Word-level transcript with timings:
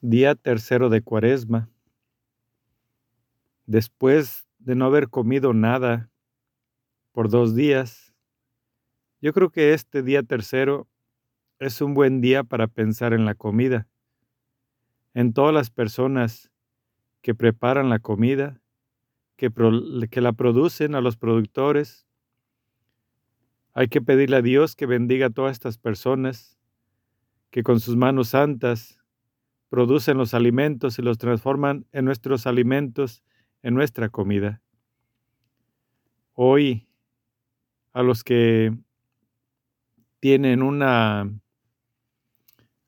Día 0.00 0.36
tercero 0.36 0.90
de 0.90 1.02
Cuaresma. 1.02 1.68
Después 3.66 4.46
de 4.60 4.76
no 4.76 4.84
haber 4.84 5.08
comido 5.08 5.52
nada 5.52 6.08
por 7.10 7.28
dos 7.28 7.56
días, 7.56 8.14
yo 9.20 9.32
creo 9.32 9.50
que 9.50 9.74
este 9.74 10.04
día 10.04 10.22
tercero 10.22 10.86
es 11.58 11.80
un 11.80 11.94
buen 11.94 12.20
día 12.20 12.44
para 12.44 12.68
pensar 12.68 13.12
en 13.12 13.24
la 13.24 13.34
comida, 13.34 13.88
en 15.14 15.32
todas 15.32 15.52
las 15.52 15.68
personas 15.68 16.48
que 17.20 17.34
preparan 17.34 17.88
la 17.88 17.98
comida, 17.98 18.62
que, 19.34 19.50
la 20.20 20.32
producen 20.32 20.94
a 20.94 21.00
los 21.00 21.16
productores. 21.16 22.06
Hay 23.72 23.88
que 23.88 24.00
pedirle 24.00 24.36
a 24.36 24.42
Dios 24.42 24.76
que 24.76 24.86
bendiga 24.86 25.26
a 25.26 25.30
todas 25.30 25.54
estas 25.54 25.76
personas, 25.76 26.56
que 27.50 27.64
con 27.64 27.80
sus 27.80 27.96
manos 27.96 28.28
santas 28.28 28.97
producen 29.68 30.16
los 30.16 30.34
alimentos 30.34 30.98
y 30.98 31.02
los 31.02 31.18
transforman 31.18 31.86
en 31.92 32.04
nuestros 32.04 32.46
alimentos, 32.46 33.22
en 33.62 33.74
nuestra 33.74 34.08
comida. 34.08 34.62
Hoy, 36.34 36.86
a 37.92 38.02
los 38.02 38.24
que 38.24 38.72
tienen 40.20 40.62
una, 40.62 41.30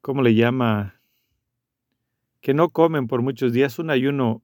¿cómo 0.00 0.22
le 0.22 0.34
llama? 0.34 1.00
Que 2.40 2.54
no 2.54 2.70
comen 2.70 3.06
por 3.06 3.22
muchos 3.22 3.52
días, 3.52 3.78
un 3.78 3.90
ayuno. 3.90 4.42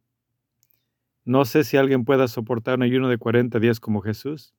No 1.24 1.44
sé 1.44 1.64
si 1.64 1.76
alguien 1.76 2.04
pueda 2.04 2.28
soportar 2.28 2.76
un 2.76 2.82
ayuno 2.82 3.08
de 3.08 3.18
40 3.18 3.58
días 3.58 3.80
como 3.80 4.00
Jesús, 4.00 4.54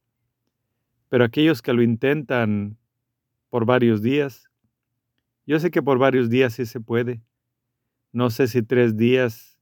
pero 1.10 1.24
aquellos 1.24 1.62
que 1.62 1.74
lo 1.74 1.82
intentan 1.82 2.78
por 3.50 3.66
varios 3.66 4.02
días, 4.02 4.50
yo 5.46 5.60
sé 5.60 5.72
que 5.72 5.82
por 5.82 5.98
varios 5.98 6.30
días 6.30 6.54
sí 6.54 6.66
se 6.66 6.80
puede. 6.80 7.22
No 8.12 8.30
sé 8.32 8.48
si 8.48 8.64
tres 8.64 8.98
días 8.98 9.60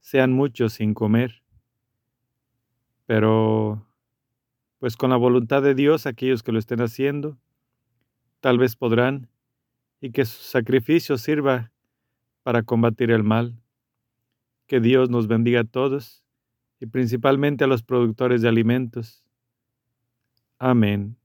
sean 0.00 0.32
muchos 0.32 0.72
sin 0.72 0.94
comer, 0.94 1.42
pero 3.06 3.86
pues 4.80 4.96
con 4.96 5.10
la 5.10 5.16
voluntad 5.16 5.62
de 5.62 5.76
Dios, 5.76 6.06
aquellos 6.06 6.42
que 6.42 6.50
lo 6.50 6.58
estén 6.58 6.80
haciendo, 6.80 7.38
tal 8.40 8.58
vez 8.58 8.74
podrán, 8.74 9.28
y 10.00 10.10
que 10.10 10.24
su 10.24 10.42
sacrificio 10.42 11.16
sirva 11.16 11.70
para 12.42 12.64
combatir 12.64 13.12
el 13.12 13.22
mal. 13.22 13.62
Que 14.66 14.80
Dios 14.80 15.08
nos 15.08 15.28
bendiga 15.28 15.60
a 15.60 15.64
todos 15.64 16.24
y 16.80 16.86
principalmente 16.86 17.62
a 17.62 17.68
los 17.68 17.84
productores 17.84 18.42
de 18.42 18.48
alimentos. 18.48 19.22
Amén. 20.58 21.16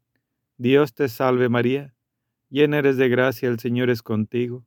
Dios 0.58 0.94
te 0.94 1.10
salve 1.10 1.50
María, 1.50 1.96
llena 2.50 2.78
eres 2.78 2.98
de 2.98 3.10
gracia, 3.10 3.50
el 3.50 3.58
Señor 3.58 3.90
es 3.90 4.04
contigo. 4.04 4.67